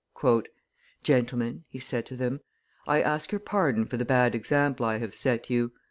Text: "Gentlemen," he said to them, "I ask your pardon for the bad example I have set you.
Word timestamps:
"Gentlemen," 1.03 1.65
he 1.69 1.77
said 1.77 2.07
to 2.07 2.15
them, 2.15 2.39
"I 2.87 3.03
ask 3.03 3.31
your 3.31 3.37
pardon 3.37 3.85
for 3.85 3.97
the 3.97 4.03
bad 4.03 4.33
example 4.33 4.83
I 4.83 4.97
have 4.97 5.13
set 5.13 5.47
you. 5.51 5.73